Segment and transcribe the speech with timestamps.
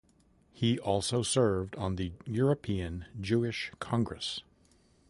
[0.51, 4.41] He also served on the European Jewish Congress.